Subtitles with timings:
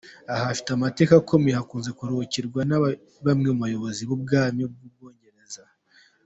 [0.31, 2.77] Aha hafite amateka akomeye, hakunze kuruhukirwa na
[3.25, 5.63] bamwe mu bayoboye Ubwami bw’u Bwongereza.